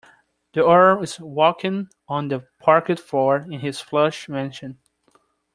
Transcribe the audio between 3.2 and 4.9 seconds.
in his plush mansion.